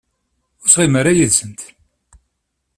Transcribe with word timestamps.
Ur 0.61 0.67
ttɣimi 0.69 0.97
ara 0.99 1.17
yid-sent. 1.17 1.61